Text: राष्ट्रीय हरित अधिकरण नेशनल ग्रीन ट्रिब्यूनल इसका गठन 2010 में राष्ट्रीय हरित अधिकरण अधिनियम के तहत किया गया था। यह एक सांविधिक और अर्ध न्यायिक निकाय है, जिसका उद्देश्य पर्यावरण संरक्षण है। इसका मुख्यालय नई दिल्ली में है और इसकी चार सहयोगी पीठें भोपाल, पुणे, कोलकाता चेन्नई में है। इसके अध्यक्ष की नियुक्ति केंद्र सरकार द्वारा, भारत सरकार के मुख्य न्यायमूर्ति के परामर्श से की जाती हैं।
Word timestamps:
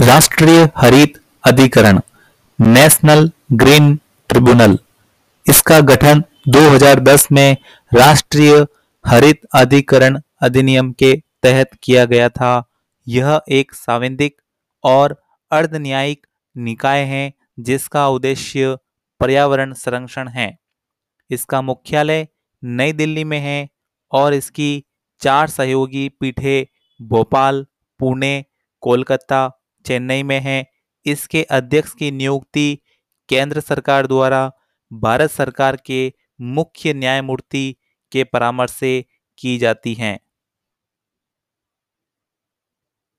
राष्ट्रीय 0.00 0.68
हरित 0.76 1.18
अधिकरण 1.46 1.98
नेशनल 2.58 3.30
ग्रीन 3.52 3.96
ट्रिब्यूनल 4.28 4.78
इसका 5.46 5.80
गठन 5.80 6.22
2010 6.48 7.26
में 7.32 7.56
राष्ट्रीय 7.94 8.66
हरित 9.06 9.40
अधिकरण 9.54 10.18
अधिनियम 10.42 10.92
के 10.92 11.12
तहत 11.42 11.70
किया 11.82 12.04
गया 12.04 12.28
था। 12.28 12.64
यह 13.08 13.40
एक 13.50 13.74
सांविधिक 13.74 14.40
और 14.84 15.16
अर्ध 15.50 15.76
न्यायिक 15.76 16.26
निकाय 16.56 17.04
है, 17.04 17.32
जिसका 17.60 18.08
उद्देश्य 18.08 18.76
पर्यावरण 19.20 19.72
संरक्षण 19.72 20.28
है। 20.28 20.50
इसका 21.30 21.62
मुख्यालय 21.62 22.28
नई 22.64 22.92
दिल्ली 22.92 23.24
में 23.24 23.40
है 23.40 23.68
और 24.12 24.34
इसकी 24.34 24.84
चार 25.20 25.48
सहयोगी 25.48 26.08
पीठें 26.08 26.64
भोपाल, 27.00 27.66
पुणे, 27.98 28.44
कोलकाता 28.80 29.58
चेन्नई 29.86 30.22
में 30.22 30.40
है। 30.40 30.66
इसके 31.06 31.42
अध्यक्ष 31.42 31.94
की 31.94 32.10
नियुक्ति 32.10 32.78
केंद्र 33.28 33.60
सरकार 33.60 34.06
द्वारा, 34.06 34.50
भारत 34.92 35.30
सरकार 35.30 35.76
के 35.76 36.12
मुख्य 36.40 36.94
न्यायमूर्ति 36.94 37.74
के 38.12 38.24
परामर्श 38.24 38.72
से 38.72 39.04
की 39.38 39.58
जाती 39.58 39.94
हैं। 39.94 40.18